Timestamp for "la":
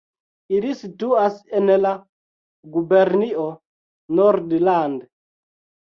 1.83-1.91